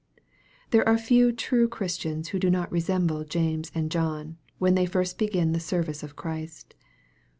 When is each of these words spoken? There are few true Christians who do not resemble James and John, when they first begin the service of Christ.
There 0.71 0.87
are 0.89 0.97
few 0.97 1.31
true 1.31 1.67
Christians 1.67 2.29
who 2.29 2.39
do 2.39 2.49
not 2.49 2.71
resemble 2.71 3.23
James 3.23 3.71
and 3.75 3.91
John, 3.91 4.39
when 4.57 4.73
they 4.73 4.87
first 4.87 5.19
begin 5.19 5.51
the 5.51 5.59
service 5.59 6.01
of 6.01 6.15
Christ. 6.15 6.73